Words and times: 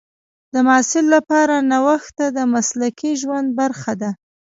د 0.53 0.55
محصل 0.67 1.05
لپاره 1.15 1.55
نوښت 1.71 2.17
د 2.37 2.39
مسلکي 2.53 3.11
ژوند 3.21 3.47
برخه 3.59 3.93
ده. 4.01 4.11